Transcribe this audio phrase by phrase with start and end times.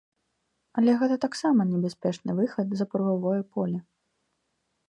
[0.81, 3.79] Але гэта таксама небяспечны выхад за прававое поле.